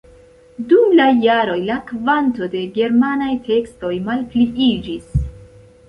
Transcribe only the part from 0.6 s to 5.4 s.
Dum la jaroj la kvanto de germanaj tekstoj malpliiĝis.